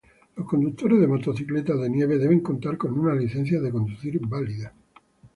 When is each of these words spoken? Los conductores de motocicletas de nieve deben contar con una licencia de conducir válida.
Los 0.35 0.47
conductores 0.47 0.99
de 0.99 1.05
motocicletas 1.05 1.79
de 1.79 1.87
nieve 1.87 2.17
deben 2.17 2.39
contar 2.39 2.75
con 2.75 2.97
una 2.97 3.13
licencia 3.13 3.61
de 3.61 3.69
conducir 3.71 4.19
válida. 4.25 4.73